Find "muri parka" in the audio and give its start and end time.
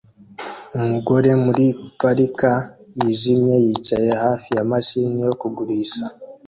1.43-2.53